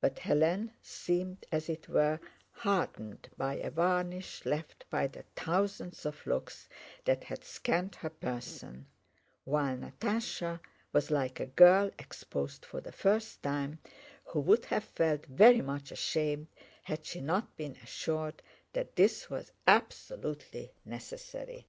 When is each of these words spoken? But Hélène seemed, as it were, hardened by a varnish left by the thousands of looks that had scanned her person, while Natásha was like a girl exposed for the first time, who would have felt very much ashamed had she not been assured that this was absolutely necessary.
But 0.00 0.14
Hélène 0.16 0.70
seemed, 0.80 1.44
as 1.52 1.68
it 1.68 1.86
were, 1.86 2.18
hardened 2.50 3.28
by 3.36 3.56
a 3.56 3.70
varnish 3.70 4.46
left 4.46 4.86
by 4.88 5.06
the 5.06 5.22
thousands 5.36 6.06
of 6.06 6.26
looks 6.26 6.66
that 7.04 7.24
had 7.24 7.44
scanned 7.44 7.96
her 7.96 8.08
person, 8.08 8.86
while 9.44 9.76
Natásha 9.76 10.60
was 10.94 11.10
like 11.10 11.40
a 11.40 11.44
girl 11.44 11.90
exposed 11.98 12.64
for 12.64 12.80
the 12.80 12.90
first 12.90 13.42
time, 13.42 13.80
who 14.24 14.40
would 14.40 14.64
have 14.64 14.84
felt 14.84 15.26
very 15.26 15.60
much 15.60 15.92
ashamed 15.92 16.46
had 16.84 17.04
she 17.04 17.20
not 17.20 17.54
been 17.58 17.76
assured 17.84 18.40
that 18.72 18.96
this 18.96 19.28
was 19.28 19.52
absolutely 19.66 20.72
necessary. 20.86 21.66